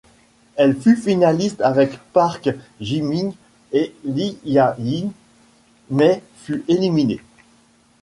Elle 0.55 0.75
fut 0.81 0.95
finaliste 0.95 1.61
avec 1.61 1.99
Park 2.11 2.49
Ji-min 2.79 3.33
et 3.71 3.93
Lee 4.03 4.39
Ha-yi, 4.57 5.11
mais 5.91 6.23
fut 6.41 6.63
éliminée. 6.67 7.21